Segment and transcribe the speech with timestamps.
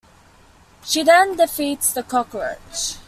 [0.83, 2.95] She then defeats the Cockroach.